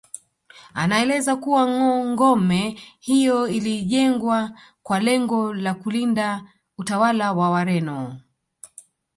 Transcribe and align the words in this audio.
Anaeleza 0.73 1.35
kuwa 1.35 1.67
ngome 2.05 2.79
hiyo 2.99 3.47
ilijengwa 3.47 4.51
kwa 4.83 4.99
lengo 4.99 5.53
la 5.53 5.73
kulinda 5.73 6.43
utawala 6.77 7.31
wa 7.33 7.49
Wareno 7.49 8.21